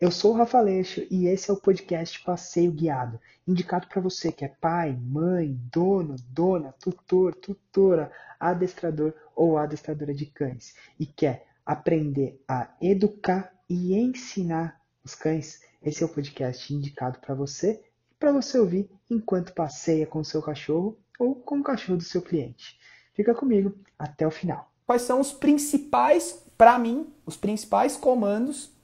Eu 0.00 0.10
sou 0.10 0.32
o 0.32 0.34
Rafa 0.34 0.58
Leixo 0.62 1.06
e 1.10 1.26
esse 1.26 1.50
é 1.50 1.52
o 1.52 1.60
podcast 1.60 2.24
Passeio 2.24 2.72
Guiado, 2.72 3.20
indicado 3.46 3.86
para 3.86 4.00
você 4.00 4.32
que 4.32 4.46
é 4.46 4.48
pai, 4.48 4.98
mãe, 4.98 5.60
dono, 5.70 6.16
dona, 6.30 6.72
tutor, 6.80 7.34
tutora, 7.34 8.10
adestrador 8.40 9.12
ou 9.36 9.58
adestradora 9.58 10.14
de 10.14 10.24
cães 10.24 10.74
e 10.98 11.04
quer 11.04 11.46
aprender 11.66 12.42
a 12.48 12.74
educar 12.80 13.52
e 13.68 13.94
ensinar 13.94 14.80
os 15.04 15.14
cães. 15.14 15.60
Esse 15.82 16.02
é 16.02 16.06
o 16.06 16.08
podcast 16.08 16.72
indicado 16.72 17.18
para 17.18 17.34
você 17.34 17.84
e 18.10 18.14
para 18.18 18.32
você 18.32 18.58
ouvir 18.58 18.90
enquanto 19.10 19.52
passeia 19.52 20.06
com 20.06 20.20
o 20.20 20.24
seu 20.24 20.40
cachorro 20.40 20.98
ou 21.18 21.34
com 21.34 21.60
o 21.60 21.62
cachorro 21.62 21.98
do 21.98 22.04
seu 22.04 22.22
cliente. 22.22 22.80
Fica 23.12 23.34
comigo 23.34 23.78
até 23.98 24.26
o 24.26 24.30
final. 24.30 24.72
Quais 24.86 25.02
são 25.02 25.20
os 25.20 25.30
principais, 25.30 26.42
para 26.56 26.78
mim, 26.78 27.12
os 27.26 27.36
principais 27.36 27.98
comandos 27.98 28.79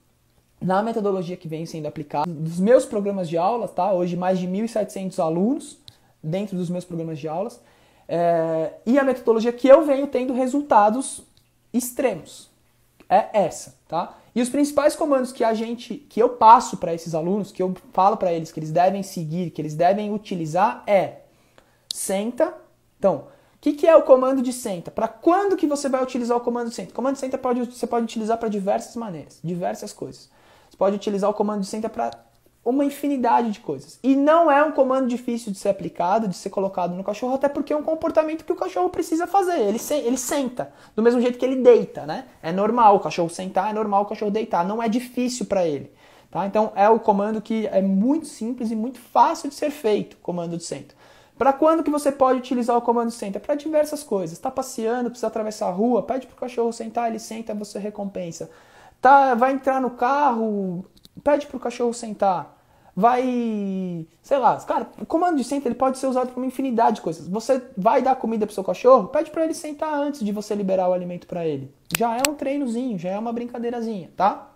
na 0.61 0.81
metodologia 0.81 1.37
que 1.37 1.47
vem 1.47 1.65
sendo 1.65 1.87
aplicada 1.87 2.29
dos 2.29 2.59
meus 2.59 2.85
programas 2.85 3.29
de 3.29 3.37
aulas, 3.37 3.71
tá? 3.71 3.91
Hoje 3.93 4.15
mais 4.15 4.39
de 4.39 4.47
1.700 4.47 5.19
alunos 5.19 5.77
dentro 6.21 6.57
dos 6.57 6.69
meus 6.69 6.83
programas 6.83 7.19
de 7.19 7.27
aulas 7.27 7.59
é, 8.07 8.73
e 8.85 8.97
a 8.97 9.03
metodologia 9.03 9.51
que 9.51 9.67
eu 9.67 9.85
venho 9.85 10.07
tendo 10.07 10.33
resultados 10.33 11.21
extremos 11.73 12.49
é 13.09 13.27
essa, 13.33 13.75
tá? 13.87 14.17
E 14.33 14.41
os 14.41 14.49
principais 14.49 14.95
comandos 14.95 15.31
que 15.31 15.43
a 15.43 15.53
gente, 15.53 15.95
que 15.95 16.21
eu 16.21 16.29
passo 16.29 16.77
para 16.77 16.93
esses 16.93 17.15
alunos, 17.15 17.51
que 17.51 17.61
eu 17.61 17.75
falo 17.91 18.17
para 18.17 18.31
eles 18.31 18.51
que 18.51 18.59
eles 18.59 18.71
devem 18.71 19.01
seguir, 19.01 19.49
que 19.49 19.61
eles 19.61 19.75
devem 19.75 20.13
utilizar 20.13 20.83
é 20.85 21.21
senta. 21.91 22.53
Então, 22.99 23.27
o 23.55 23.59
que, 23.59 23.73
que, 23.73 23.87
é 23.87 23.95
o 23.95 24.03
comando 24.03 24.41
de 24.41 24.53
senta? 24.53 24.91
Para 24.91 25.07
quando 25.07 25.57
que 25.57 25.65
você 25.65 25.89
vai 25.89 26.03
utilizar 26.03 26.37
o 26.37 26.41
comando 26.41 26.69
de 26.69 26.75
senta? 26.75 26.91
O 26.91 26.93
comando 26.93 27.15
de 27.15 27.19
senta 27.19 27.37
pode, 27.37 27.65
você 27.65 27.87
pode 27.87 28.05
utilizar 28.05 28.37
para 28.37 28.47
diversas 28.47 28.95
maneiras, 28.95 29.39
diversas 29.43 29.91
coisas. 29.91 30.29
Você 30.77 30.79
pode 30.79 30.95
utilizar 30.95 31.27
o 31.27 31.33
comando 31.33 31.61
de 31.61 31.67
senta 31.67 31.89
para 31.89 32.11
uma 32.63 32.85
infinidade 32.85 33.49
de 33.49 33.59
coisas. 33.59 33.99
E 34.03 34.15
não 34.15 34.51
é 34.51 34.63
um 34.63 34.71
comando 34.71 35.07
difícil 35.07 35.51
de 35.51 35.57
ser 35.57 35.69
aplicado, 35.69 36.27
de 36.27 36.35
ser 36.35 36.51
colocado 36.51 36.93
no 36.93 37.03
cachorro, 37.03 37.33
até 37.33 37.49
porque 37.49 37.73
é 37.73 37.75
um 37.75 37.81
comportamento 37.81 38.45
que 38.45 38.51
o 38.51 38.55
cachorro 38.55 38.89
precisa 38.89 39.25
fazer. 39.25 39.59
Ele, 39.59 39.79
se, 39.79 39.95
ele 39.95 40.17
senta, 40.17 40.71
do 40.95 41.01
mesmo 41.01 41.19
jeito 41.19 41.39
que 41.39 41.45
ele 41.45 41.63
deita, 41.63 42.05
né? 42.05 42.25
É 42.43 42.51
normal 42.51 42.97
o 42.97 42.99
cachorro 42.99 43.29
sentar, 43.29 43.71
é 43.71 43.73
normal 43.73 44.03
o 44.03 44.05
cachorro 44.05 44.29
deitar, 44.29 44.67
não 44.67 44.83
é 44.83 44.87
difícil 44.87 45.47
para 45.47 45.65
ele. 45.65 45.91
Tá? 46.29 46.45
Então 46.45 46.71
é 46.75 46.87
o 46.87 46.99
comando 46.99 47.41
que 47.41 47.65
é 47.67 47.81
muito 47.81 48.27
simples 48.27 48.69
e 48.69 48.75
muito 48.75 48.99
fácil 48.99 49.49
de 49.49 49.55
ser 49.55 49.71
feito, 49.71 50.17
comando 50.17 50.57
de 50.57 50.63
senta. 50.63 50.93
Para 51.37 51.53
quando 51.53 51.83
que 51.83 51.89
você 51.89 52.11
pode 52.11 52.39
utilizar 52.39 52.77
o 52.77 52.81
comando 52.81 53.11
senta? 53.11 53.39
Para 53.39 53.55
diversas 53.55 54.03
coisas. 54.03 54.37
Está 54.37 54.51
passeando, 54.51 55.09
precisa 55.09 55.27
atravessar 55.27 55.67
a 55.67 55.71
rua, 55.71 56.03
pede 56.03 56.27
para 56.27 56.35
o 56.35 56.39
cachorro 56.39 56.71
sentar, 56.73 57.09
ele 57.09 57.19
senta, 57.19 57.53
você 57.55 57.79
recompensa. 57.79 58.49
Tá, 59.01 59.35
vai 59.35 59.53
entrar 59.53 59.79
no 59.79 59.91
carro, 59.91 60.85
pede 61.23 61.45
para 61.47 61.57
o 61.57 61.59
cachorro 61.59 61.93
sentar. 61.93 62.57
Vai, 62.95 64.07
sei 64.23 64.37
lá, 64.39 64.57
cara, 64.61 64.89
o 64.99 65.05
comando 65.05 65.37
de 65.37 65.43
senta 65.43 65.67
ele 65.67 65.75
pode 65.75 65.99
ser 65.99 66.07
usado 66.07 66.29
para 66.29 66.37
uma 66.37 66.47
infinidade 66.47 66.95
de 66.95 67.01
coisas. 67.01 67.27
Você 67.27 67.61
vai 67.77 68.01
dar 68.01 68.15
comida 68.15 68.45
para 68.45 68.55
seu 68.55 68.63
cachorro, 68.63 69.09
pede 69.09 69.29
para 69.29 69.43
ele 69.43 69.53
sentar 69.53 69.93
antes 69.93 70.25
de 70.25 70.31
você 70.31 70.55
liberar 70.55 70.89
o 70.89 70.93
alimento 70.93 71.27
para 71.27 71.45
ele. 71.45 71.71
Já 71.95 72.17
é 72.17 72.21
um 72.27 72.33
treinozinho, 72.33 72.97
já 72.97 73.09
é 73.09 73.19
uma 73.19 73.31
brincadeirazinha, 73.31 74.09
tá? 74.17 74.49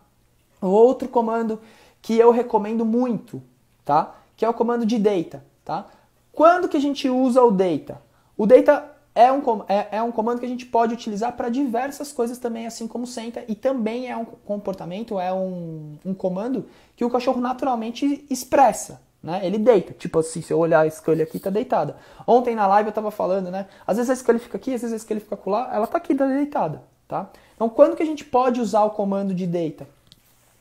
Outro 0.59 1.07
comando 1.07 1.61
que 2.01 2.17
eu 2.17 2.31
recomendo 2.31 2.83
muito, 2.83 3.43
tá? 3.85 4.15
Que 4.35 4.43
é 4.43 4.49
o 4.49 4.53
comando 4.55 4.87
de 4.87 4.97
deita, 4.97 5.45
tá? 5.63 5.85
Quando 6.33 6.67
que 6.67 6.77
a 6.77 6.81
gente 6.81 7.07
usa 7.07 7.43
o 7.43 7.51
deita? 7.51 8.01
O 8.35 8.47
deita 8.47 8.90
é 9.13 9.31
um, 9.31 9.41
é, 9.67 9.97
é 9.97 10.01
um 10.01 10.11
comando 10.11 10.39
que 10.39 10.45
a 10.45 10.49
gente 10.49 10.65
pode 10.65 10.93
utilizar 10.93 11.33
para 11.33 11.49
diversas 11.49 12.13
coisas 12.13 12.37
também, 12.37 12.65
assim 12.65 12.87
como 12.87 13.05
senta, 13.05 13.43
e 13.47 13.55
também 13.55 14.09
é 14.09 14.15
um 14.15 14.23
comportamento, 14.23 15.19
é 15.19 15.33
um, 15.33 15.97
um 16.05 16.13
comando 16.13 16.65
que 16.95 17.03
o 17.03 17.09
cachorro 17.09 17.41
naturalmente 17.41 18.25
expressa. 18.29 19.01
Né? 19.21 19.41
Ele 19.43 19.57
deita, 19.57 19.93
tipo 19.93 20.17
assim, 20.17 20.41
se 20.41 20.51
eu 20.51 20.57
olhar 20.57 20.85
a 20.85 20.89
Scully 20.89 21.21
aqui, 21.21 21.39
tá 21.39 21.49
deitada. 21.49 21.97
Ontem 22.25 22.55
na 22.55 22.65
live 22.65 22.89
eu 22.89 22.93
tava 22.93 23.11
falando, 23.11 23.51
né? 23.51 23.67
Às 23.85 23.97
vezes 23.97 24.09
a 24.09 24.15
Scully 24.15 24.39
fica 24.39 24.57
aqui, 24.57 24.73
às 24.73 24.81
vezes 24.81 24.95
a 24.95 24.99
Scully 24.99 25.19
fica 25.19 25.37
lá, 25.45 25.69
ela 25.73 25.85
tá 25.85 25.97
aqui, 25.97 26.15
tá 26.15 26.25
deitada, 26.25 26.81
tá? 27.07 27.29
Então 27.55 27.69
quando 27.69 27.95
que 27.95 28.01
a 28.01 28.05
gente 28.05 28.25
pode 28.25 28.59
usar 28.59 28.83
o 28.83 28.91
comando 28.91 29.33
de 29.33 29.45
deita? 29.45 29.87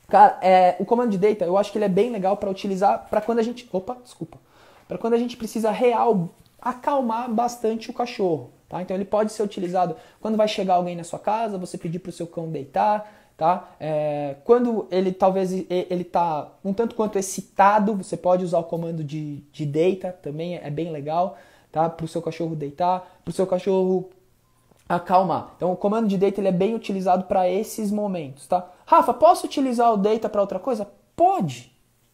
Cara, 0.07 0.37
é, 0.41 0.75
o 0.77 0.85
comando 0.85 1.09
de 1.09 1.17
deita, 1.17 1.45
eu 1.45 1.57
acho 1.57 1.71
que 1.71 1.77
ele 1.77 1.85
é 1.85 1.89
bem 1.89 2.11
legal 2.11 2.35
para 2.35 2.49
utilizar 2.49 3.07
para 3.09 3.21
quando 3.21 3.39
a 3.39 3.43
gente, 3.43 3.67
opa, 3.71 3.97
desculpa, 4.03 4.37
para 4.87 4.97
quando 4.97 5.13
a 5.13 5.17
gente 5.17 5.37
precisa 5.37 5.71
real 5.71 6.29
acalmar 6.61 7.31
bastante 7.31 7.89
o 7.89 7.93
cachorro. 7.93 8.51
Tá? 8.69 8.81
Então 8.81 8.95
ele 8.95 9.05
pode 9.05 9.33
ser 9.33 9.43
utilizado 9.43 9.95
quando 10.21 10.37
vai 10.37 10.47
chegar 10.47 10.75
alguém 10.75 10.95
na 10.95 11.03
sua 11.03 11.19
casa, 11.19 11.57
você 11.57 11.77
pedir 11.77 11.99
para 11.99 12.09
o 12.09 12.13
seu 12.13 12.27
cão 12.27 12.49
deitar. 12.49 13.19
Tá? 13.35 13.69
É, 13.79 14.35
quando 14.43 14.87
ele 14.91 15.11
talvez 15.11 15.51
ele 15.51 16.03
está 16.03 16.51
um 16.63 16.73
tanto 16.73 16.95
quanto 16.95 17.17
excitado, 17.17 17.95
você 17.95 18.15
pode 18.15 18.45
usar 18.45 18.59
o 18.59 18.63
comando 18.63 19.03
de, 19.03 19.37
de 19.51 19.65
deita, 19.65 20.11
também 20.21 20.57
é 20.57 20.69
bem 20.69 20.91
legal, 20.91 21.35
tá? 21.71 21.89
Para 21.89 22.05
o 22.05 22.07
seu 22.07 22.21
cachorro 22.21 22.55
deitar, 22.55 22.99
para 23.25 23.31
o 23.31 23.33
seu 23.33 23.47
cachorro 23.47 24.11
acalmar. 24.87 25.53
Então 25.57 25.71
o 25.71 25.75
comando 25.75 26.07
de 26.07 26.19
deita 26.19 26.39
ele 26.39 26.49
é 26.49 26.51
bem 26.51 26.75
utilizado 26.75 27.23
para 27.23 27.49
esses 27.49 27.91
momentos, 27.91 28.45
tá? 28.45 28.69
Rafa, 28.85 29.11
posso 29.11 29.47
utilizar 29.47 29.91
o 29.91 29.97
deita 29.97 30.29
para 30.29 30.41
outra 30.41 30.59
coisa? 30.59 30.87
Pode, 31.15 31.70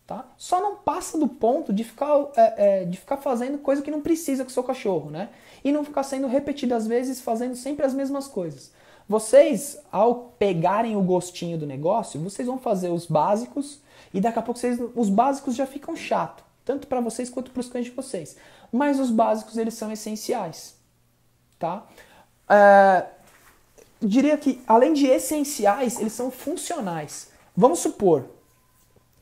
Tá? 0.07 0.25
Só 0.37 0.61
não 0.61 0.77
passa 0.77 1.17
do 1.17 1.27
ponto 1.27 1.73
de 1.73 1.83
ficar, 1.83 2.29
é, 2.37 2.53
é, 2.81 2.85
de 2.85 2.97
ficar 2.97 3.17
fazendo 3.17 3.57
coisa 3.57 3.81
que 3.81 3.91
não 3.91 3.99
precisa 3.99 4.45
com 4.45 4.49
o 4.49 4.53
seu 4.53 4.63
cachorro, 4.63 5.09
né? 5.09 5.27
E 5.65 5.69
não 5.69 5.83
ficar 5.83 6.03
sendo 6.03 6.27
repetidas 6.27 6.87
vezes, 6.87 7.19
fazendo 7.19 7.57
sempre 7.57 7.85
as 7.85 7.93
mesmas 7.93 8.25
coisas. 8.25 8.71
Vocês, 9.07 9.77
ao 9.91 10.33
pegarem 10.39 10.95
o 10.95 11.01
gostinho 11.01 11.57
do 11.57 11.65
negócio, 11.65 12.21
vocês 12.21 12.47
vão 12.47 12.57
fazer 12.57 12.89
os 12.89 13.05
básicos 13.05 13.81
e 14.13 14.21
daqui 14.21 14.39
a 14.39 14.41
pouco 14.41 14.57
vocês, 14.57 14.79
os 14.95 15.09
básicos 15.09 15.55
já 15.55 15.65
ficam 15.65 15.93
chato, 15.93 16.41
tanto 16.63 16.87
para 16.87 17.01
vocês 17.01 17.29
quanto 17.29 17.51
para 17.51 17.59
os 17.59 17.67
cães 17.67 17.85
de 17.85 17.91
vocês. 17.91 18.37
Mas 18.71 19.01
os 19.01 19.11
básicos 19.11 19.57
eles 19.57 19.73
são 19.73 19.91
essenciais, 19.91 20.75
tá? 21.59 21.85
É, 22.49 23.05
diria 24.01 24.37
que 24.37 24.61
além 24.65 24.93
de 24.93 25.05
essenciais, 25.05 25.99
eles 25.99 26.13
são 26.13 26.31
funcionais. 26.31 27.29
Vamos 27.55 27.79
supor, 27.79 28.25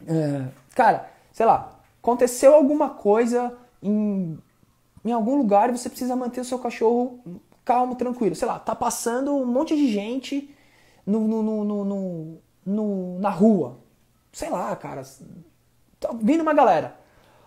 é, 0.08 0.46
Cara, 0.76 1.10
sei 1.32 1.46
lá, 1.46 1.80
aconteceu 2.04 2.54
alguma 2.54 2.90
coisa 2.90 3.58
em, 3.82 4.38
em 5.04 5.12
algum 5.12 5.36
lugar 5.36 5.70
e 5.70 5.78
você 5.78 5.90
precisa 5.90 6.16
manter 6.16 6.42
o 6.42 6.46
seu 6.46 6.60
cachorro 6.60 7.20
calmo, 7.66 7.96
tranquilo. 7.96 8.36
Sei 8.36 8.48
lá, 8.48 8.60
tá 8.60 8.76
passando 8.76 9.36
um 9.36 9.46
monte 9.46 9.76
de 9.76 9.92
gente 9.92 10.54
no, 11.06 11.28
no, 11.28 12.40
no, 12.66 13.20
na 13.20 13.30
rua. 13.30 13.80
Sei 14.32 14.50
lá, 14.50 14.76
cara. 14.76 15.02
Tá 16.00 16.12
vindo 16.14 16.42
uma 16.42 16.54
galera. 16.54 17.00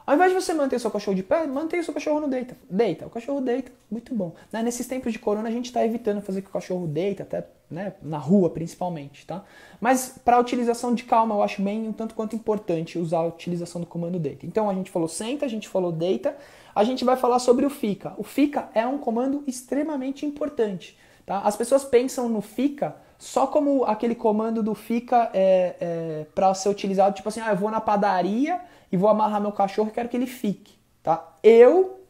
Ao 0.08 0.14
invés 0.14 0.32
de 0.32 0.40
você 0.40 0.54
manter 0.54 0.80
seu 0.80 0.90
cachorro 0.90 1.14
de 1.14 1.22
pé, 1.22 1.46
mantenha 1.46 1.82
seu 1.82 1.92
cachorro 1.92 2.18
no 2.18 2.28
deita. 2.28 2.56
Deita. 2.70 3.06
O 3.06 3.10
cachorro 3.10 3.42
deita, 3.42 3.70
muito 3.90 4.14
bom. 4.14 4.34
Né? 4.50 4.62
Nesses 4.62 4.86
tempos 4.86 5.12
de 5.12 5.18
corona, 5.18 5.46
a 5.46 5.52
gente 5.52 5.66
está 5.66 5.84
evitando 5.84 6.22
fazer 6.22 6.40
que 6.40 6.48
o 6.48 6.50
cachorro 6.50 6.86
deita, 6.86 7.24
até 7.24 7.46
né, 7.70 7.92
na 8.00 8.16
rua 8.16 8.48
principalmente, 8.48 9.26
tá? 9.26 9.44
Mas 9.78 10.18
para 10.24 10.38
a 10.38 10.40
utilização 10.40 10.94
de 10.94 11.02
calma, 11.04 11.34
eu 11.34 11.42
acho 11.42 11.60
bem 11.60 11.86
um 11.86 11.92
tanto 11.92 12.14
quanto 12.14 12.34
importante 12.34 12.98
usar 12.98 13.18
a 13.18 13.26
utilização 13.26 13.82
do 13.82 13.86
comando 13.86 14.18
deita. 14.18 14.46
Então 14.46 14.70
a 14.70 14.72
gente 14.72 14.90
falou 14.90 15.08
senta, 15.08 15.44
a 15.44 15.48
gente 15.48 15.68
falou 15.68 15.92
deita, 15.92 16.34
a 16.74 16.84
gente 16.84 17.04
vai 17.04 17.18
falar 17.18 17.38
sobre 17.38 17.66
o 17.66 17.70
fica. 17.70 18.14
O 18.16 18.22
fica 18.22 18.70
é 18.72 18.86
um 18.86 18.96
comando 18.96 19.44
extremamente 19.46 20.24
importante, 20.24 20.96
tá? 21.26 21.40
As 21.40 21.54
pessoas 21.54 21.84
pensam 21.84 22.30
no 22.30 22.40
fica 22.40 22.96
só 23.18 23.46
como 23.46 23.84
aquele 23.84 24.14
comando 24.14 24.62
do 24.62 24.74
fica 24.74 25.30
é, 25.34 25.76
é 25.78 26.26
para 26.34 26.54
ser 26.54 26.70
utilizado, 26.70 27.14
tipo 27.14 27.28
assim, 27.28 27.40
ah, 27.40 27.50
eu 27.50 27.56
vou 27.56 27.70
na 27.70 27.80
padaria 27.80 28.58
e 28.90 28.96
vou 28.96 29.08
amarrar 29.08 29.40
meu 29.40 29.52
cachorro 29.52 29.88
e 29.88 29.92
quero 29.92 30.08
que 30.08 30.16
ele 30.16 30.26
fique, 30.26 30.74
tá? 31.02 31.36
Eu 31.42 32.00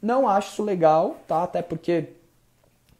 não 0.00 0.28
acho 0.28 0.52
isso 0.52 0.62
legal, 0.62 1.16
tá? 1.26 1.42
Até 1.42 1.62
porque 1.62 2.10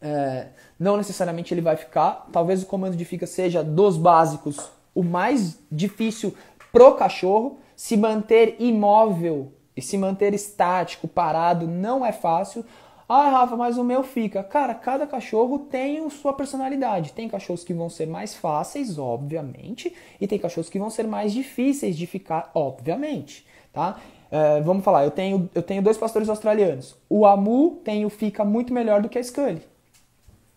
é, 0.01 0.47
não 0.79 0.97
necessariamente 0.97 1.53
ele 1.53 1.61
vai 1.61 1.75
ficar. 1.75 2.27
Talvez 2.31 2.63
o 2.63 2.65
comando 2.65 2.95
de 2.95 3.05
fica 3.05 3.25
seja 3.25 3.63
dos 3.63 3.97
básicos 3.97 4.71
o 4.93 5.03
mais 5.03 5.59
difícil 5.71 6.35
pro 6.71 6.95
cachorro. 6.95 7.59
Se 7.75 7.95
manter 7.95 8.55
imóvel 8.59 9.51
e 9.75 9.81
se 9.81 9.97
manter 9.97 10.33
estático, 10.33 11.07
parado, 11.07 11.67
não 11.67 12.03
é 12.03 12.11
fácil. 12.11 12.65
Ah, 13.09 13.29
Rafa, 13.29 13.55
mas 13.55 13.77
o 13.77 13.83
meu 13.85 14.03
fica. 14.03 14.43
Cara, 14.43 14.75
cada 14.75 15.07
cachorro 15.07 15.59
tem 15.59 16.09
sua 16.09 16.33
personalidade. 16.33 17.13
Tem 17.13 17.29
cachorros 17.29 17.63
que 17.63 17.73
vão 17.73 17.89
ser 17.89 18.05
mais 18.05 18.35
fáceis, 18.35 18.99
obviamente, 18.99 19.95
e 20.19 20.27
tem 20.27 20.37
cachorros 20.37 20.69
que 20.69 20.77
vão 20.77 20.89
ser 20.89 21.07
mais 21.07 21.31
difíceis 21.31 21.97
de 21.97 22.05
ficar, 22.05 22.51
obviamente, 22.53 23.47
tá? 23.71 23.97
É, 24.29 24.59
vamos 24.59 24.83
falar, 24.83 25.05
eu 25.05 25.11
tenho, 25.11 25.49
eu 25.55 25.63
tenho 25.63 25.81
dois 25.81 25.97
pastores 25.97 26.27
australianos. 26.27 26.97
O 27.09 27.25
Amu 27.25 27.79
tem 27.83 28.05
o 28.05 28.09
fica 28.09 28.43
muito 28.43 28.73
melhor 28.73 29.01
do 29.01 29.07
que 29.07 29.17
a 29.17 29.23
Scully. 29.23 29.61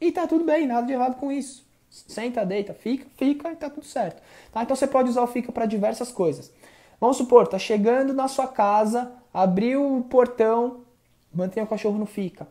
E 0.01 0.11
tá 0.11 0.27
tudo 0.27 0.45
bem, 0.45 0.67
nada 0.67 0.87
de 0.87 0.93
errado 0.93 1.17
com 1.17 1.31
isso. 1.31 1.65
Senta, 1.89 2.45
deita, 2.45 2.75
fica, 2.75 3.07
fica 3.17 3.53
e 3.53 3.57
tá 3.57 3.71
tudo 3.71 3.87
certo. 3.87 4.21
Tá? 4.53 4.63
Então 4.63 4.75
você 4.75 4.89
pode 4.89 5.09
usar 5.09 5.23
o 5.23 5.27
fica 5.29 5.53
para 5.53 5.67
diversas 5.67 6.11
coisas. 6.11 6.53
Vamos 7.01 7.17
supor, 7.17 7.47
tá 7.47 7.59
chegando 7.59 8.13
na 8.13 8.27
sua 8.27 8.49
casa, 8.49 9.13
abriu 9.33 9.99
o 9.99 10.03
portão, 10.03 10.81
mantenha 11.33 11.65
o 11.65 11.69
cachorro 11.69 11.99
no 11.99 12.07
fica. 12.07 12.47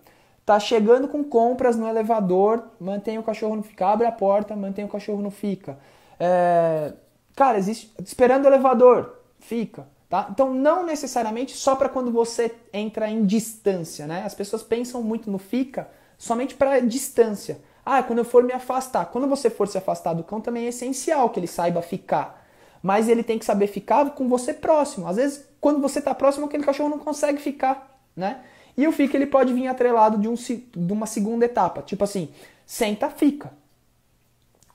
Tá 0.46 0.60
chegando 0.60 1.08
com 1.08 1.24
compras 1.24 1.76
no 1.76 1.88
elevador, 1.88 2.64
mantenha 2.80 3.20
o 3.20 3.24
cachorro 3.24 3.56
no 3.56 3.64
fica. 3.64 3.88
Abre 3.88 4.08
a 4.08 4.12
porta, 4.12 4.56
mantenha 4.56 4.88
o 4.88 4.90
cachorro 4.90 5.22
no 5.22 5.30
fica. 5.30 5.78
É... 6.20 6.94
Cara, 7.36 7.58
existe 7.58 7.94
esperando 8.04 8.46
o 8.46 8.48
elevador, 8.48 9.20
fica, 9.40 9.88
tá? 10.10 10.28
Então 10.32 10.54
não 10.54 10.86
necessariamente 10.86 11.56
só 11.56 11.76
para 11.76 11.88
quando 11.88 12.12
você 12.12 12.54
entra 12.74 13.10
em 13.10 13.26
distância, 13.26 14.08
né? 14.08 14.24
As 14.26 14.34
pessoas 14.34 14.64
pensam 14.64 15.02
muito 15.02 15.30
no 15.32 15.38
fica 15.38 15.88
somente 16.18 16.56
para 16.56 16.80
distância. 16.80 17.62
Ah, 17.86 18.04
quando 18.04 18.20
eu 18.20 18.26
for 18.26 18.44
me 18.44 18.52
afastar. 18.52 19.06
Quando 19.06 19.28
você 19.28 19.50
for 19.50 19.68
se 19.68 19.78
afastar 19.78 20.14
do 20.14 20.24
cão 20.24 20.42
também 20.42 20.66
é 20.66 20.70
essencial 20.70 21.30
que 21.30 21.40
ele 21.40 21.48
saiba 21.48 21.82
ficar. 21.82 22.46
Mas 22.84 23.10
ele 23.10 23.24
tem 23.24 23.40
que 23.40 23.46
saber 23.46 23.68
ficar 23.68 24.12
com 24.12 24.28
você 24.28 24.54
próximo. 24.54 25.08
Às 25.08 25.16
vezes, 25.18 25.48
quando 25.60 25.82
você 25.82 26.00
está 26.00 26.14
próximo, 26.14 26.46
aquele 26.46 26.64
cachorro 26.64 26.90
não 26.90 27.00
consegue 27.00 27.40
ficar, 27.40 28.00
né? 28.16 28.42
E 28.78 28.88
o 28.88 28.92
fica 28.92 29.18
ele 29.18 29.26
pode 29.26 29.54
vir 29.54 29.68
atrelado 29.68 30.18
de, 30.18 30.28
um, 30.28 30.36
de 30.36 30.94
uma 30.94 31.06
segunda 31.06 31.46
etapa. 31.46 31.82
Tipo 31.82 32.04
assim, 32.04 32.30
senta, 32.66 33.10
fica. 33.10 33.52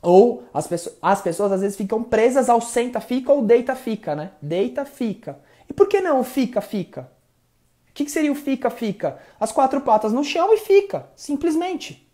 Ou 0.03 0.45
as 0.53 0.67
pessoas, 0.67 0.97
as 1.01 1.23
pessoas 1.23 1.53
às 1.53 1.61
vezes 1.63 1.77
ficam 1.77 2.03
presas 2.03 2.49
ao 2.51 2.61
senta, 2.61 3.01
fica 3.01 3.33
ou 3.33 3.43
deita, 3.43 3.75
fica, 3.75 4.15
né? 4.15 4.33
Deita, 4.41 4.85
fica. 4.85 5.39
E 5.69 5.73
por 5.73 5.89
que 5.89 6.01
não 6.01 6.23
fica, 6.23 6.61
fica? 6.61 7.11
O 7.89 7.95
que, 7.95 8.05
que 8.05 8.11
seria 8.11 8.31
o 8.31 8.35
fica, 8.35 8.69
fica? 8.69 9.19
As 9.41 9.53
quatro 9.53 9.81
patas 9.81 10.13
no 10.13 10.23
chão 10.23 10.53
e 10.53 10.59
fica, 10.59 11.07
simplesmente. 11.17 12.07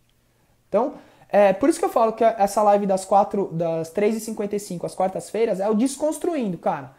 Então, 0.68 0.94
é 1.28 1.52
por 1.52 1.68
isso 1.68 1.78
que 1.78 1.84
eu 1.84 1.90
falo 1.90 2.12
que 2.12 2.22
essa 2.22 2.62
live 2.62 2.86
das 2.86 3.04
quatro, 3.04 3.48
das 3.52 3.92
3h55 3.92 4.84
às 4.84 4.94
quartas-feiras 4.94 5.58
é 5.58 5.68
o 5.68 5.74
desconstruindo, 5.74 6.58
cara. 6.58 6.92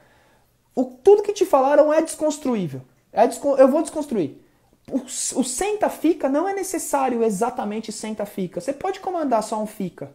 O, 0.74 0.86
tudo 0.86 1.22
que 1.22 1.32
te 1.32 1.46
falaram 1.46 1.94
é 1.94 2.02
desconstruível. 2.02 2.82
É 3.14 3.30
eu 3.58 3.68
vou 3.68 3.82
desconstruir. 3.82 4.41
O, 4.90 4.98
o 4.98 5.44
senta 5.44 5.90
fica 5.90 6.28
não 6.28 6.48
é 6.48 6.54
necessário 6.54 7.24
exatamente 7.24 7.92
senta 7.92 8.26
fica. 8.26 8.60
Você 8.60 8.74
pode 8.74 9.00
comandar 9.00 9.44
só 9.44 9.62
um 9.62 9.68
fica. 9.68 10.12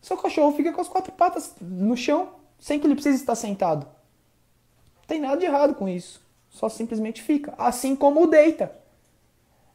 Seu 0.00 0.16
cachorro 0.16 0.56
fica 0.56 0.72
com 0.72 0.80
as 0.80 0.88
quatro 0.88 1.12
patas 1.12 1.54
no 1.60 1.96
chão 1.96 2.30
sem 2.58 2.78
que 2.78 2.86
ele 2.86 2.94
precise 2.94 3.16
estar 3.16 3.34
sentado. 3.34 3.86
Não 3.86 5.04
tem 5.06 5.20
nada 5.20 5.36
de 5.36 5.46
errado 5.46 5.74
com 5.74 5.88
isso. 5.88 6.20
Só 6.48 6.68
simplesmente 6.68 7.22
fica. 7.22 7.54
Assim 7.58 7.96
como 7.96 8.22
o 8.22 8.26
deita. 8.26 8.72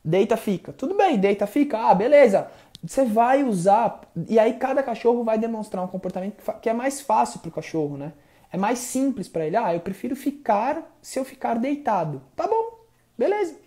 Deita, 0.03 0.37
fica. 0.37 0.71
Tudo 0.71 0.95
bem, 0.95 1.17
deita, 1.17 1.45
fica. 1.47 1.77
Ah, 1.77 1.93
beleza. 1.93 2.49
Você 2.83 3.03
vai 3.03 3.43
usar. 3.43 4.01
E 4.29 4.39
aí 4.39 4.53
cada 4.53 4.83
cachorro 4.83 5.23
vai 5.23 5.37
demonstrar 5.37 5.83
um 5.83 5.87
comportamento 5.87 6.41
que 6.61 6.69
é 6.69 6.73
mais 6.73 7.01
fácil 7.01 7.39
para 7.39 7.49
o 7.49 7.51
cachorro, 7.51 7.97
né? 7.97 8.13
É 8.51 8.57
mais 8.57 8.79
simples 8.79 9.27
para 9.27 9.45
ele. 9.45 9.57
Ah, 9.57 9.73
eu 9.73 9.81
prefiro 9.81 10.15
ficar 10.15 10.97
se 11.01 11.19
eu 11.19 11.25
ficar 11.25 11.55
deitado. 11.55 12.21
Tá 12.35 12.47
bom, 12.47 12.79
beleza. 13.17 13.57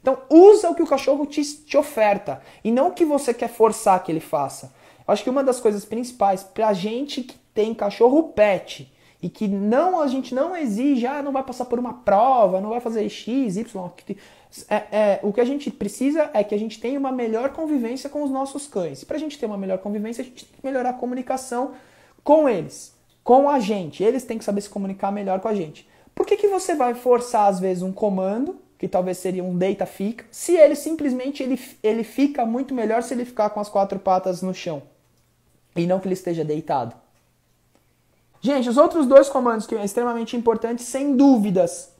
Então 0.00 0.18
usa 0.30 0.70
o 0.70 0.74
que 0.74 0.82
o 0.82 0.86
cachorro 0.86 1.26
te, 1.26 1.42
te 1.42 1.76
oferta 1.76 2.40
e 2.62 2.70
não 2.70 2.88
o 2.88 2.92
que 2.92 3.04
você 3.04 3.34
quer 3.34 3.48
forçar 3.48 4.02
que 4.02 4.12
ele 4.12 4.20
faça. 4.20 4.72
Acho 5.06 5.24
que 5.24 5.30
uma 5.30 5.42
das 5.42 5.58
coisas 5.58 5.84
principais 5.84 6.42
pra 6.42 6.72
gente 6.72 7.22
que 7.22 7.36
tem 7.54 7.74
cachorro 7.74 8.24
pet 8.24 8.92
e 9.22 9.28
que 9.28 9.48
não 9.48 10.00
a 10.00 10.06
gente 10.06 10.34
não 10.34 10.56
exige, 10.56 11.06
ah, 11.06 11.22
não 11.22 11.32
vai 11.32 11.42
passar 11.42 11.64
por 11.64 11.78
uma 11.78 11.92
prova, 11.92 12.60
não 12.60 12.70
vai 12.70 12.80
fazer 12.80 13.08
X, 13.08 13.56
Y. 13.56 13.90
É, 14.68 14.76
é, 14.76 15.20
o 15.22 15.32
que 15.32 15.40
a 15.40 15.44
gente 15.44 15.70
precisa 15.70 16.30
é 16.32 16.44
que 16.44 16.54
a 16.54 16.58
gente 16.58 16.80
tenha 16.80 16.98
uma 16.98 17.10
melhor 17.10 17.50
convivência 17.50 18.08
com 18.08 18.22
os 18.22 18.30
nossos 18.30 18.66
cães. 18.66 19.02
Para 19.02 19.16
a 19.16 19.20
gente 19.20 19.38
ter 19.38 19.46
uma 19.46 19.58
melhor 19.58 19.78
convivência, 19.78 20.22
a 20.22 20.24
gente 20.24 20.44
tem 20.44 20.60
que 20.60 20.66
melhorar 20.66 20.90
a 20.90 20.94
comunicação 20.94 21.72
com 22.22 22.48
eles, 22.48 22.94
com 23.24 23.48
a 23.48 23.58
gente. 23.58 24.04
Eles 24.04 24.24
têm 24.24 24.38
que 24.38 24.44
saber 24.44 24.60
se 24.60 24.70
comunicar 24.70 25.10
melhor 25.10 25.40
com 25.40 25.48
a 25.48 25.54
gente. 25.54 25.88
Por 26.14 26.24
que, 26.26 26.36
que 26.36 26.48
você 26.48 26.74
vai 26.74 26.94
forçar, 26.94 27.48
às 27.48 27.58
vezes, 27.58 27.82
um 27.82 27.92
comando, 27.92 28.60
que 28.78 28.88
talvez 28.88 29.18
seria 29.18 29.42
um 29.42 29.58
deita 29.58 29.84
fica, 29.84 30.24
se 30.30 30.56
ele 30.56 30.76
simplesmente 30.76 31.42
ele, 31.42 31.60
ele 31.82 32.04
fica 32.04 32.46
muito 32.46 32.72
melhor 32.72 33.02
se 33.02 33.12
ele 33.12 33.24
ficar 33.24 33.50
com 33.50 33.60
as 33.60 33.68
quatro 33.68 33.98
patas 33.98 34.40
no 34.40 34.54
chão? 34.54 34.82
e 35.80 35.86
não 35.86 36.00
que 36.00 36.06
ele 36.06 36.14
esteja 36.14 36.44
deitado. 36.44 36.94
Gente, 38.40 38.68
os 38.68 38.76
outros 38.76 39.06
dois 39.06 39.28
comandos 39.28 39.66
que 39.66 39.74
é 39.74 39.84
extremamente 39.84 40.36
importante, 40.36 40.82
sem 40.82 41.16
dúvidas, 41.16 41.92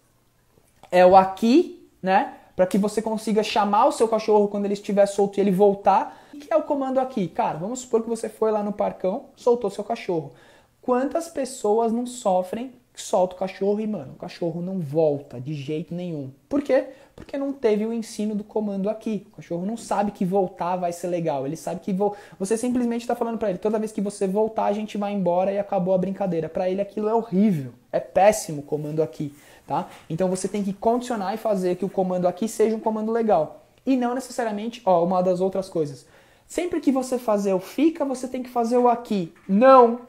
é 0.90 1.04
o 1.04 1.16
aqui, 1.16 1.88
né? 2.02 2.34
Para 2.54 2.66
que 2.66 2.78
você 2.78 3.00
consiga 3.00 3.42
chamar 3.42 3.86
o 3.86 3.92
seu 3.92 4.08
cachorro 4.08 4.48
quando 4.48 4.64
ele 4.64 4.74
estiver 4.74 5.06
solto 5.06 5.38
e 5.38 5.40
ele 5.40 5.50
voltar. 5.50 6.20
O 6.32 6.38
que 6.38 6.52
é 6.52 6.56
o 6.56 6.62
comando 6.62 6.98
aqui? 6.98 7.28
Cara, 7.28 7.58
vamos 7.58 7.80
supor 7.80 8.02
que 8.02 8.08
você 8.08 8.28
foi 8.28 8.50
lá 8.50 8.62
no 8.62 8.72
parcão, 8.72 9.26
soltou 9.36 9.70
seu 9.70 9.84
cachorro. 9.84 10.32
Quantas 10.80 11.28
pessoas 11.28 11.92
não 11.92 12.06
sofrem 12.06 12.72
solta 13.02 13.34
o 13.34 13.38
cachorro 13.38 13.80
e, 13.80 13.86
mano, 13.86 14.12
o 14.14 14.18
cachorro 14.18 14.60
não 14.60 14.78
volta 14.78 15.40
de 15.40 15.54
jeito 15.54 15.94
nenhum. 15.94 16.30
Por 16.48 16.62
quê? 16.62 16.86
Porque 17.14 17.36
não 17.36 17.52
teve 17.52 17.84
o 17.84 17.92
ensino 17.92 18.34
do 18.34 18.44
comando 18.44 18.88
aqui. 18.88 19.26
O 19.32 19.36
cachorro 19.36 19.66
não 19.66 19.76
sabe 19.76 20.12
que 20.12 20.24
voltar 20.24 20.76
vai 20.76 20.92
ser 20.92 21.08
legal. 21.08 21.46
Ele 21.46 21.56
sabe 21.56 21.80
que 21.80 21.92
vo... 21.92 22.14
você 22.38 22.56
simplesmente 22.56 23.02
está 23.02 23.14
falando 23.14 23.38
para 23.38 23.50
ele, 23.50 23.58
toda 23.58 23.78
vez 23.78 23.92
que 23.92 24.00
você 24.00 24.26
voltar, 24.26 24.66
a 24.66 24.72
gente 24.72 24.96
vai 24.96 25.12
embora 25.12 25.52
e 25.52 25.58
acabou 25.58 25.94
a 25.94 25.98
brincadeira. 25.98 26.48
Para 26.48 26.70
ele 26.70 26.80
aquilo 26.80 27.08
é 27.08 27.14
horrível. 27.14 27.72
É 27.90 28.00
péssimo 28.00 28.60
o 28.60 28.64
comando 28.64 29.02
aqui, 29.02 29.34
tá? 29.66 29.88
Então 30.08 30.28
você 30.28 30.46
tem 30.46 30.62
que 30.62 30.72
condicionar 30.72 31.34
e 31.34 31.38
fazer 31.38 31.76
que 31.76 31.84
o 31.84 31.90
comando 31.90 32.28
aqui 32.28 32.46
seja 32.46 32.76
um 32.76 32.80
comando 32.80 33.10
legal. 33.10 33.64
E 33.84 33.96
não 33.96 34.14
necessariamente, 34.14 34.82
ó, 34.84 35.04
uma 35.04 35.22
das 35.22 35.40
outras 35.40 35.68
coisas. 35.68 36.06
Sempre 36.46 36.80
que 36.80 36.90
você 36.90 37.18
fazer 37.18 37.52
o 37.52 37.60
fica, 37.60 38.04
você 38.04 38.26
tem 38.26 38.42
que 38.42 38.48
fazer 38.48 38.78
o 38.78 38.88
aqui. 38.88 39.32
Não! 39.48 40.00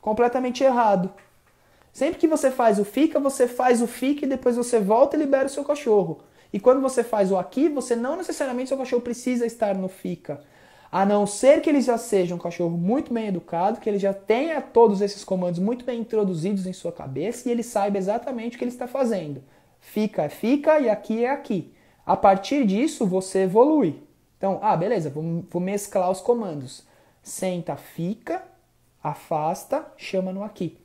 Completamente 0.00 0.62
errado. 0.62 1.10
Sempre 1.94 2.18
que 2.18 2.26
você 2.26 2.50
faz 2.50 2.80
o 2.80 2.84
fica, 2.84 3.20
você 3.20 3.46
faz 3.46 3.80
o 3.80 3.86
fica 3.86 4.24
e 4.24 4.28
depois 4.28 4.56
você 4.56 4.80
volta 4.80 5.16
e 5.16 5.20
libera 5.20 5.46
o 5.46 5.48
seu 5.48 5.62
cachorro. 5.64 6.22
E 6.52 6.58
quando 6.58 6.80
você 6.80 7.04
faz 7.04 7.30
o 7.30 7.38
aqui, 7.38 7.68
você 7.68 7.94
não 7.94 8.16
necessariamente 8.16 8.66
seu 8.66 8.76
cachorro 8.76 9.00
precisa 9.00 9.46
estar 9.46 9.76
no 9.76 9.86
fica. 9.86 10.40
A 10.90 11.06
não 11.06 11.24
ser 11.24 11.60
que 11.60 11.70
ele 11.70 11.80
já 11.80 11.96
seja 11.96 12.34
um 12.34 12.38
cachorro 12.38 12.76
muito 12.76 13.14
bem 13.14 13.28
educado, 13.28 13.78
que 13.78 13.88
ele 13.88 14.00
já 14.00 14.12
tenha 14.12 14.60
todos 14.60 15.00
esses 15.00 15.22
comandos 15.22 15.60
muito 15.60 15.84
bem 15.84 16.00
introduzidos 16.00 16.66
em 16.66 16.72
sua 16.72 16.90
cabeça 16.90 17.48
e 17.48 17.52
ele 17.52 17.62
saiba 17.62 17.96
exatamente 17.96 18.56
o 18.56 18.58
que 18.58 18.64
ele 18.64 18.72
está 18.72 18.88
fazendo. 18.88 19.40
Fica 19.80 20.22
é 20.22 20.28
fica 20.28 20.80
e 20.80 20.90
aqui 20.90 21.24
é 21.24 21.30
aqui. 21.30 21.72
A 22.04 22.16
partir 22.16 22.66
disso, 22.66 23.06
você 23.06 23.42
evolui. 23.42 24.02
Então, 24.36 24.58
ah, 24.60 24.76
beleza, 24.76 25.10
vou, 25.10 25.44
vou 25.48 25.62
mesclar 25.62 26.10
os 26.10 26.20
comandos. 26.20 26.84
Senta, 27.22 27.76
fica, 27.76 28.42
afasta, 29.00 29.86
chama 29.96 30.32
no 30.32 30.42
aqui. 30.42 30.83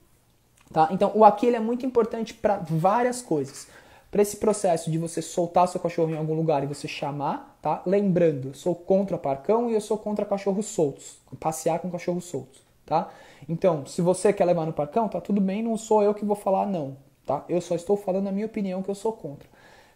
Tá? 0.71 0.87
Então, 0.91 1.11
o 1.15 1.25
aqui 1.25 1.47
ele 1.47 1.55
é 1.55 1.59
muito 1.59 1.85
importante 1.85 2.33
para 2.33 2.57
várias 2.57 3.21
coisas. 3.21 3.67
Para 4.11 4.21
esse 4.21 4.37
processo 4.37 4.89
de 4.89 4.97
você 4.97 5.21
soltar 5.21 5.67
seu 5.67 5.79
cachorro 5.79 6.11
em 6.11 6.17
algum 6.17 6.33
lugar 6.33 6.63
e 6.63 6.67
você 6.67 6.87
chamar, 6.87 7.57
tá? 7.61 7.81
Lembrando, 7.85 8.49
eu 8.49 8.53
sou 8.55 8.73
contra 8.73 9.17
parcão 9.19 9.69
e 9.69 9.73
eu 9.73 9.81
sou 9.81 9.97
contra 9.97 10.25
cachorros 10.25 10.65
soltos, 10.65 11.19
passear 11.39 11.79
com 11.79 11.91
cachorros 11.91 12.25
soltos, 12.25 12.61
tá? 12.87 13.09
Então, 13.47 13.85
se 13.85 14.01
você 14.01 14.33
quer 14.33 14.45
levar 14.45 14.65
no 14.65 14.73
parcão, 14.73 15.07
tá 15.07 15.21
tudo 15.21 15.39
bem, 15.39 15.61
não 15.61 15.77
sou 15.77 16.01
eu 16.01 16.15
que 16.15 16.25
vou 16.25 16.35
falar 16.35 16.65
não, 16.65 16.97
tá? 17.23 17.45
Eu 17.47 17.61
só 17.61 17.75
estou 17.75 17.95
falando 17.95 18.27
a 18.27 18.31
minha 18.31 18.47
opinião 18.47 18.81
que 18.81 18.89
eu 18.89 18.95
sou 18.95 19.13
contra, 19.13 19.47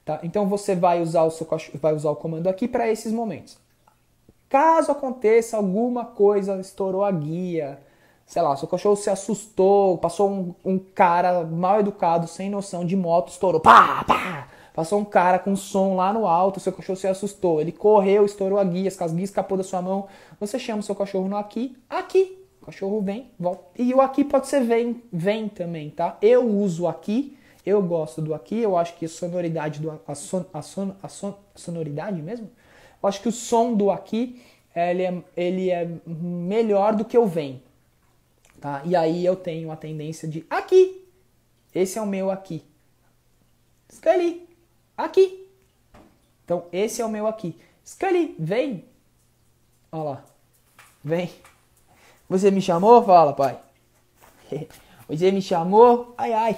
tá? 0.06 0.20
Então 0.22 0.48
você 0.48 0.75
vai 0.75 1.01
usar 1.01 1.24
o 1.24 1.32
seu 1.32 1.48
cachorro, 1.48 1.80
vai 1.82 1.96
usar 1.96 2.12
o 2.12 2.15
comando 2.15 2.48
aqui 2.48 2.68
para 2.68 2.88
esses 2.88 3.12
momentos. 3.12 3.58
Caso 4.48 4.92
aconteça 4.92 5.58
alguma 5.58 6.06
coisa, 6.06 6.60
estourou 6.60 7.03
a 7.03 7.12
guia, 7.12 7.80
sei 8.25 8.42
lá, 8.42 8.56
seu 8.56 8.68
cachorro 8.68 8.96
se 8.96 9.10
assustou, 9.10 9.98
passou 9.98 10.30
um, 10.30 10.56
um, 10.65 10.80
cara 10.80 11.44
mal 11.44 11.80
educado, 11.80 12.27
sem 12.27 12.50
noção, 12.50 12.86
de 12.86 12.96
moto, 12.96 13.30
estourou, 13.30 13.60
pá, 13.60 14.03
pá, 14.06 14.48
passou 14.74 15.00
um 15.00 15.06
cara 15.06 15.38
com 15.38 15.56
som 15.56 15.96
lá 15.96 16.12
no 16.12 16.25
alto, 16.25 16.60
seu 16.60 16.74
cachorro 16.74 16.98
se 16.98 17.08
assustou, 17.08 17.62
ele 17.62 17.72
correu, 17.72 18.25
estourou 18.25 18.58
a 18.58 18.63
guia, 18.63 18.88
as 18.88 19.13
guias 19.13 19.30
escapou 19.30 19.58
da 19.58 19.63
sua 19.63 19.82
mão, 19.82 20.08
você 20.39 20.58
chama 20.58 20.80
o 20.80 20.84
seu 20.84 20.96
cachorro 20.96 21.27
no 21.27 21.38
aqui, 21.38 21.77
aqui, 21.89 22.39
o 22.62 22.65
cachorro 22.65 23.01
vem, 23.01 23.30
volta, 23.39 23.63
e 23.77 23.94
o 23.94 24.01
aqui 24.01 24.24
pode 24.24 24.48
ser 24.48 24.62
vem, 24.62 25.01
vem 25.12 25.48
também, 25.48 25.89
tá? 25.89 26.18
Eu 26.22 26.48
uso 26.48 26.88
aqui, 26.88 27.38
eu 27.65 27.82
gosto 27.82 28.22
do 28.22 28.34
aqui, 28.34 28.60
eu 28.60 28.77
acho 28.77 28.96
que 28.96 29.06
a 29.06 29.10
sonoridade 29.10 29.80
do, 29.80 30.01
a, 30.08 30.15
son, 30.15 30.46
a, 30.53 30.62
son, 30.62 30.94
a, 31.03 31.08
son, 31.08 31.36
a 31.53 31.60
sonoridade 31.60 32.22
mesmo, 32.22 32.50
eu 33.01 33.10
acho 33.10 33.22
que 33.22 33.27
o 33.27 33.34
som 33.34 33.74
do 33.74 33.92
aqui, 33.92 34.42
ele 34.75 35.03
é, 35.03 35.24
ele 35.38 35.70
é 35.70 35.88
melhor 36.06 36.96
do 36.96 37.06
que 37.06 37.18
o 37.18 37.27
vem, 37.27 37.62
Tá? 38.63 38.82
E 38.86 38.96
aí 38.96 39.25
eu 39.25 39.36
tenho 39.36 39.74
a 39.74 39.75
tendência 39.75 40.25
de 40.25 40.46
aqui. 40.50 41.05
Esse 41.75 42.00
é 42.00 42.01
o 42.01 42.05
meu 42.05 42.32
aqui. 42.32 42.63
Scully, 43.91 44.48
aqui. 44.96 45.50
Então, 46.46 46.63
esse 46.72 47.01
é 47.01 47.05
o 47.05 47.10
meu 47.10 47.27
aqui. 47.27 47.60
Scully, 47.86 48.34
vem. 48.39 48.86
Olha 49.91 50.03
lá. 50.03 50.25
Vem. 51.03 51.29
Você 52.29 52.50
me 52.51 52.62
chamou? 52.62 53.03
Fala, 53.03 53.34
pai. 53.34 53.60
Você 55.10 55.29
me 55.29 55.41
chamou? 55.41 56.15
Ai, 56.17 56.32
ai. 56.32 56.58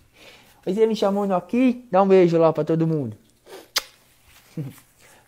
Você 0.64 0.86
me 0.86 0.96
chamou 0.96 1.26
no 1.26 1.36
aqui? 1.36 1.86
Dá 1.90 2.02
um 2.02 2.08
beijo 2.08 2.38
lá 2.38 2.54
pra 2.54 2.64
todo 2.64 2.86
mundo. 2.86 3.14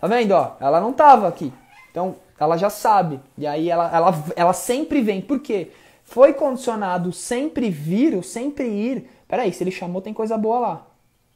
Tá 0.01 0.07
vendo, 0.07 0.33
ó? 0.33 0.57
Ela 0.61 0.81
não 0.81 0.95
tava 0.95 1.29
aqui. 1.29 1.53
Então, 1.91 2.17
ela 2.39 2.57
já 2.57 2.71
sabe. 2.71 3.21
E 3.37 3.47
aí 3.47 3.69
ela, 3.69 3.95
ela, 3.95 4.25
ela 4.35 4.53
sempre 4.55 5.03
vem. 5.03 5.21
Por 5.21 5.41
quê? 5.41 5.71
Foi 6.11 6.35
condicionado 6.35 7.13
sempre 7.13 7.71
vir 7.71 8.17
ou 8.17 8.23
sempre 8.23 8.67
ir. 8.67 9.09
Peraí, 9.29 9.53
se 9.53 9.63
ele 9.63 9.71
chamou, 9.71 10.03
tem 10.03 10.13
coisa 10.13 10.37
boa 10.37 10.59
lá, 10.59 10.87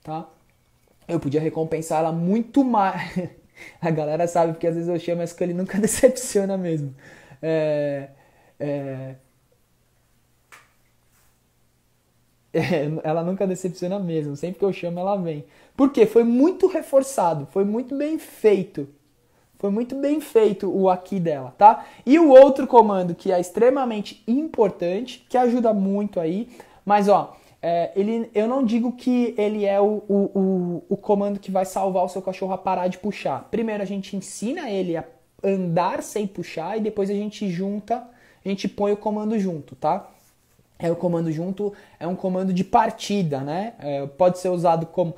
tá? 0.02 0.28
Eu 1.06 1.20
podia 1.20 1.40
recompensar 1.40 2.00
ela 2.00 2.10
muito 2.10 2.64
mais. 2.64 3.16
a 3.80 3.90
galera 3.90 4.26
sabe 4.26 4.52
porque 4.52 4.66
às 4.66 4.74
vezes 4.74 4.88
eu 4.88 4.98
chamo, 4.98 5.18
mas 5.18 5.32
que 5.32 5.44
ele 5.44 5.54
nunca 5.54 5.78
decepciona 5.80 6.56
mesmo. 6.58 6.92
É, 7.40 8.08
é... 8.58 9.14
É, 12.56 12.86
ela 13.02 13.24
nunca 13.24 13.48
decepciona 13.48 13.98
mesmo. 13.98 14.36
Sempre 14.36 14.60
que 14.60 14.64
eu 14.64 14.72
chamo, 14.72 15.00
ela 15.00 15.16
vem. 15.16 15.44
Por 15.76 15.90
quê? 15.92 16.06
Foi 16.06 16.22
muito 16.22 16.68
reforçado, 16.68 17.46
foi 17.50 17.64
muito 17.64 17.96
bem 17.96 18.16
feito. 18.16 18.88
Foi 19.64 19.70
muito 19.70 19.94
bem 19.94 20.20
feito 20.20 20.70
o 20.70 20.90
aqui 20.90 21.18
dela, 21.18 21.54
tá? 21.56 21.86
E 22.04 22.18
o 22.18 22.28
outro 22.28 22.66
comando 22.66 23.14
que 23.14 23.32
é 23.32 23.40
extremamente 23.40 24.22
importante, 24.28 25.24
que 25.26 25.38
ajuda 25.38 25.72
muito 25.72 26.20
aí, 26.20 26.50
mas 26.84 27.08
ó, 27.08 27.34
é, 27.62 27.90
ele, 27.96 28.30
eu 28.34 28.46
não 28.46 28.62
digo 28.62 28.92
que 28.92 29.34
ele 29.38 29.64
é 29.64 29.80
o, 29.80 30.02
o, 30.06 30.14
o, 30.38 30.84
o 30.90 30.96
comando 30.98 31.40
que 31.40 31.50
vai 31.50 31.64
salvar 31.64 32.04
o 32.04 32.10
seu 32.10 32.20
cachorro 32.20 32.52
a 32.52 32.58
parar 32.58 32.88
de 32.88 32.98
puxar. 32.98 33.48
Primeiro 33.50 33.82
a 33.82 33.86
gente 33.86 34.14
ensina 34.14 34.68
ele 34.68 34.98
a 34.98 35.04
andar 35.42 36.02
sem 36.02 36.26
puxar 36.26 36.76
e 36.76 36.82
depois 36.82 37.08
a 37.08 37.14
gente 37.14 37.48
junta, 37.48 38.06
a 38.44 38.46
gente 38.46 38.68
põe 38.68 38.92
o 38.92 38.98
comando 38.98 39.38
junto, 39.38 39.74
tá? 39.74 40.10
É 40.78 40.90
o 40.90 40.96
comando 40.96 41.32
junto, 41.32 41.72
é 41.98 42.06
um 42.06 42.14
comando 42.14 42.52
de 42.52 42.64
partida, 42.64 43.40
né? 43.40 43.72
É, 43.78 44.06
pode 44.08 44.38
ser 44.40 44.50
usado 44.50 44.84
como 44.84 45.14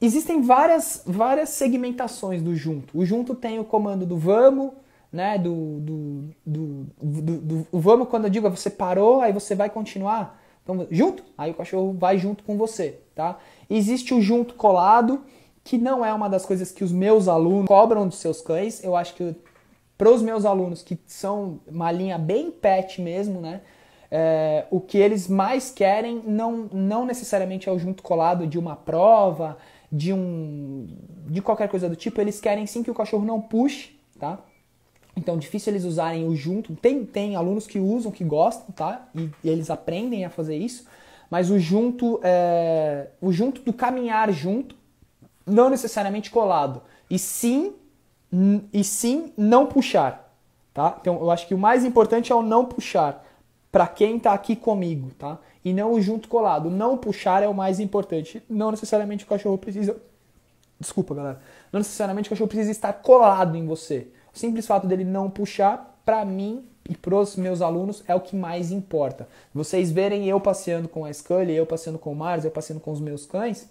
existem 0.00 0.42
várias, 0.42 1.02
várias 1.06 1.50
segmentações 1.50 2.42
do 2.42 2.54
junto. 2.54 2.98
O 2.98 3.04
junto 3.04 3.34
tem 3.34 3.58
o 3.58 3.64
comando 3.64 4.06
do 4.06 4.16
vamos, 4.16 4.72
né? 5.12 5.38
Do, 5.38 5.80
do, 5.80 6.24
do, 6.46 6.86
do, 7.02 7.38
do 7.38 7.66
vamos, 7.72 8.08
quando 8.08 8.24
eu 8.24 8.30
digo 8.30 8.46
é 8.46 8.50
você 8.50 8.70
parou, 8.70 9.20
aí 9.20 9.32
você 9.32 9.54
vai 9.54 9.68
continuar. 9.68 10.40
Então, 10.62 10.86
junto, 10.90 11.24
aí 11.36 11.50
o 11.50 11.54
cachorro 11.54 11.92
vai 11.98 12.18
junto 12.18 12.44
com 12.44 12.56
você, 12.56 13.00
tá? 13.14 13.38
Existe 13.68 14.14
o 14.14 14.20
junto 14.20 14.54
colado, 14.54 15.22
que 15.64 15.76
não 15.76 16.04
é 16.04 16.12
uma 16.12 16.28
das 16.28 16.46
coisas 16.46 16.70
que 16.70 16.84
os 16.84 16.92
meus 16.92 17.28
alunos 17.28 17.66
cobram 17.66 18.06
dos 18.06 18.18
seus 18.18 18.40
cães. 18.40 18.82
Eu 18.84 18.94
acho 18.94 19.14
que 19.14 19.34
para 19.98 20.10
os 20.10 20.22
meus 20.22 20.44
alunos, 20.44 20.82
que 20.82 20.98
são 21.06 21.60
uma 21.66 21.90
linha 21.92 22.16
bem 22.16 22.50
pet 22.50 23.02
mesmo, 23.02 23.40
né? 23.40 23.60
É, 24.12 24.64
o 24.70 24.80
que 24.80 24.98
eles 24.98 25.28
mais 25.28 25.70
querem 25.70 26.20
não, 26.26 26.68
não 26.72 27.04
necessariamente 27.04 27.68
é 27.68 27.72
o 27.72 27.78
junto 27.78 28.02
colado 28.02 28.44
de 28.44 28.58
uma 28.58 28.74
prova, 28.74 29.56
de 29.90 30.12
um 30.12 30.86
de 31.26 31.40
qualquer 31.40 31.68
coisa 31.68 31.88
do 31.88 31.96
tipo, 31.96 32.20
eles 32.20 32.40
querem 32.40 32.66
sim 32.66 32.82
que 32.82 32.90
o 32.90 32.94
cachorro 32.94 33.24
não 33.24 33.40
puxe, 33.40 33.98
tá? 34.18 34.38
Então, 35.16 35.36
difícil 35.36 35.72
eles 35.72 35.84
usarem 35.84 36.26
o 36.26 36.34
junto. 36.34 36.74
Tem, 36.76 37.04
tem 37.04 37.36
alunos 37.36 37.66
que 37.66 37.78
usam, 37.78 38.12
que 38.12 38.24
gostam, 38.24 38.72
tá? 38.74 39.08
E, 39.14 39.30
e 39.44 39.48
eles 39.48 39.70
aprendem 39.70 40.24
a 40.24 40.30
fazer 40.30 40.56
isso. 40.56 40.86
Mas 41.28 41.50
o 41.50 41.58
junto, 41.58 42.20
é, 42.22 43.08
o 43.20 43.32
junto 43.32 43.62
do 43.62 43.72
caminhar 43.72 44.32
junto, 44.32 44.76
não 45.46 45.68
necessariamente 45.68 46.30
colado. 46.30 46.82
E 47.08 47.18
sim, 47.18 47.74
e 48.72 48.82
sim 48.84 49.32
não 49.36 49.66
puxar, 49.66 50.32
tá? 50.72 50.96
Então, 51.00 51.16
eu 51.16 51.30
acho 51.30 51.46
que 51.46 51.54
o 51.54 51.58
mais 51.58 51.84
importante 51.84 52.32
é 52.32 52.34
o 52.34 52.42
não 52.42 52.64
puxar 52.64 53.24
para 53.70 53.86
quem 53.86 54.16
está 54.16 54.32
aqui 54.32 54.56
comigo, 54.56 55.10
tá? 55.18 55.38
E 55.64 55.72
não 55.72 55.92
o 55.92 56.00
junto 56.00 56.28
colado. 56.28 56.70
Não 56.70 56.96
puxar 56.96 57.42
é 57.42 57.48
o 57.48 57.54
mais 57.54 57.80
importante. 57.80 58.42
Não 58.48 58.70
necessariamente 58.70 59.24
o 59.24 59.28
cachorro 59.28 59.58
precisa. 59.58 59.96
Desculpa, 60.78 61.14
galera. 61.14 61.40
Não 61.72 61.78
necessariamente 61.78 62.28
o 62.28 62.30
cachorro 62.30 62.48
precisa 62.48 62.70
estar 62.70 62.92
colado 62.94 63.56
em 63.56 63.66
você. 63.66 64.08
O 64.34 64.38
simples 64.38 64.66
fato 64.66 64.86
dele 64.86 65.04
não 65.04 65.28
puxar, 65.28 66.00
para 66.04 66.24
mim 66.24 66.64
e 66.88 66.96
pros 66.96 67.36
meus 67.36 67.60
alunos, 67.60 68.02
é 68.08 68.14
o 68.14 68.20
que 68.20 68.34
mais 68.34 68.72
importa. 68.72 69.28
Vocês 69.54 69.92
verem 69.92 70.26
eu 70.26 70.40
passeando 70.40 70.88
com 70.88 71.04
a 71.04 71.12
Scully, 71.12 71.54
eu 71.54 71.66
passeando 71.66 71.98
com 71.98 72.12
o 72.12 72.16
Mars, 72.16 72.44
eu 72.44 72.50
passeando 72.50 72.80
com 72.80 72.90
os 72.90 73.00
meus 73.00 73.26
cães, 73.26 73.68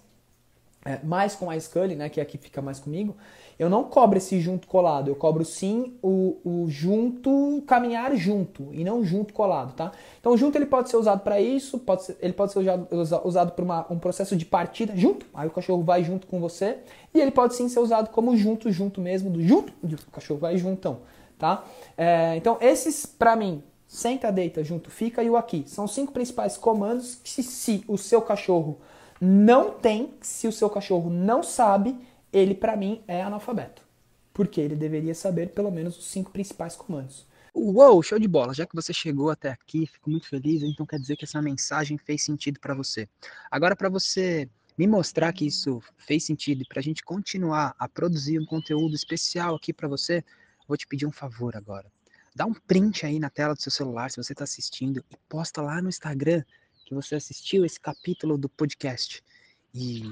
é, 0.84 0.98
mais 1.04 1.34
com 1.34 1.50
a 1.50 1.58
Scully, 1.58 1.94
né, 1.94 2.08
que 2.08 2.20
aqui 2.20 2.38
fica 2.38 2.62
mais 2.62 2.78
comigo, 2.80 3.16
eu 3.58 3.68
não 3.68 3.84
cobro 3.84 4.16
esse 4.16 4.40
junto 4.40 4.66
colado, 4.66 5.08
eu 5.08 5.14
cobro 5.14 5.44
sim 5.44 5.98
o, 6.02 6.38
o 6.42 6.66
junto, 6.70 7.62
caminhar 7.66 8.16
junto, 8.16 8.68
e 8.72 8.82
não 8.82 9.04
junto 9.04 9.34
colado, 9.34 9.74
tá? 9.74 9.92
Então, 10.18 10.34
junto 10.34 10.56
ele 10.56 10.64
pode 10.64 10.88
ser 10.88 10.96
usado 10.96 11.20
para 11.20 11.38
isso, 11.38 11.78
pode 11.78 12.04
ser, 12.04 12.16
ele 12.20 12.32
pode 12.32 12.52
ser 12.52 12.60
usado, 12.60 12.88
usado 13.24 13.52
para 13.52 13.86
um 13.90 13.98
processo 13.98 14.34
de 14.34 14.46
partida 14.46 14.96
junto, 14.96 15.26
aí 15.34 15.46
o 15.46 15.50
cachorro 15.50 15.82
vai 15.82 16.02
junto 16.02 16.26
com 16.26 16.40
você, 16.40 16.78
e 17.12 17.20
ele 17.20 17.30
pode 17.30 17.54
sim 17.54 17.68
ser 17.68 17.80
usado 17.80 18.08
como 18.08 18.34
junto, 18.34 18.72
junto 18.72 18.98
mesmo, 19.02 19.28
do 19.28 19.42
junto, 19.42 19.74
o 19.84 20.10
cachorro 20.10 20.40
vai 20.40 20.56
juntão, 20.56 21.00
tá? 21.38 21.62
É, 21.98 22.36
então, 22.36 22.56
esses, 22.62 23.04
para 23.04 23.36
mim, 23.36 23.62
senta, 23.86 24.32
deita, 24.32 24.64
junto, 24.64 24.90
fica 24.90 25.22
e 25.22 25.28
o 25.28 25.36
aqui, 25.36 25.64
são 25.66 25.86
cinco 25.86 26.12
principais 26.12 26.56
comandos 26.56 27.16
que 27.22 27.42
se 27.42 27.84
o 27.86 27.98
seu 27.98 28.22
cachorro 28.22 28.78
não 29.20 29.72
tem, 29.72 30.14
se 30.20 30.48
o 30.48 30.52
seu 30.52 30.70
cachorro 30.70 31.10
não 31.10 31.42
sabe, 31.42 31.96
ele 32.32 32.54
para 32.54 32.76
mim 32.76 33.02
é 33.06 33.22
analfabeto. 33.22 33.82
Porque 34.32 34.60
ele 34.60 34.74
deveria 34.74 35.14
saber 35.14 35.50
pelo 35.50 35.70
menos 35.70 35.98
os 35.98 36.06
cinco 36.06 36.30
principais 36.30 36.74
comandos. 36.74 37.26
Uou, 37.52 38.02
show 38.02 38.18
de 38.18 38.28
bola! 38.28 38.54
Já 38.54 38.64
que 38.64 38.76
você 38.76 38.92
chegou 38.92 39.28
até 39.28 39.50
aqui, 39.50 39.86
fico 39.86 40.08
muito 40.08 40.28
feliz, 40.28 40.62
então 40.62 40.86
quer 40.86 40.98
dizer 40.98 41.16
que 41.16 41.24
essa 41.24 41.42
mensagem 41.42 41.98
fez 41.98 42.22
sentido 42.22 42.60
para 42.60 42.74
você. 42.74 43.08
Agora, 43.50 43.74
para 43.74 43.88
você 43.88 44.48
me 44.78 44.86
mostrar 44.86 45.32
que 45.32 45.46
isso 45.46 45.82
fez 45.98 46.24
sentido 46.24 46.62
e 46.62 46.64
para 46.64 46.78
a 46.78 46.82
gente 46.82 47.02
continuar 47.02 47.74
a 47.78 47.88
produzir 47.88 48.38
um 48.38 48.46
conteúdo 48.46 48.94
especial 48.94 49.56
aqui 49.56 49.72
para 49.72 49.88
você, 49.88 50.24
vou 50.66 50.76
te 50.76 50.86
pedir 50.86 51.06
um 51.06 51.12
favor 51.12 51.56
agora. 51.56 51.90
Dá 52.34 52.46
um 52.46 52.54
print 52.54 53.04
aí 53.04 53.18
na 53.18 53.28
tela 53.28 53.54
do 53.54 53.60
seu 53.60 53.72
celular 53.72 54.10
se 54.10 54.16
você 54.16 54.32
está 54.32 54.44
assistindo 54.44 55.04
e 55.10 55.16
posta 55.28 55.60
lá 55.60 55.82
no 55.82 55.88
Instagram 55.88 56.44
que 56.90 56.94
você 56.94 57.14
assistiu 57.14 57.64
esse 57.64 57.78
capítulo 57.78 58.36
do 58.36 58.48
podcast. 58.48 59.22
E 59.72 60.02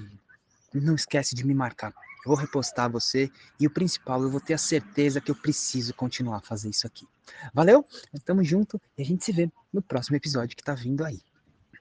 não 0.73 0.95
esquece 0.95 1.35
de 1.35 1.45
me 1.45 1.53
marcar. 1.53 1.93
Eu 2.25 2.29
vou 2.29 2.37
repostar 2.37 2.89
você 2.89 3.29
e 3.59 3.67
o 3.67 3.71
principal, 3.71 4.23
eu 4.23 4.31
vou 4.31 4.41
ter 4.41 4.55
a 4.55 4.59
certeza 4.59 5.21
que 5.21 5.31
eu 5.31 5.35
preciso 5.35 5.93
continuar 5.93 6.37
a 6.37 6.41
fazer 6.41 6.69
isso 6.69 6.87
aqui. 6.87 7.05
Valeu? 7.53 7.85
Tamo 8.25 8.45
junto 8.45 8.81
e 8.97 9.03
a 9.03 9.05
gente 9.05 9.25
se 9.25 9.33
vê 9.33 9.51
no 9.73 9.83
próximo 9.83 10.17
episódio 10.17 10.57
que 10.57 10.63
tá 10.63 10.75
vindo 10.75 11.05
aí. 11.05 11.21